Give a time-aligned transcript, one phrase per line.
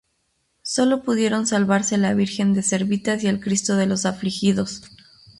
[0.63, 4.81] Solo pudieron salvarse la Virgen de Servitas y el Cristo de los Afligidos.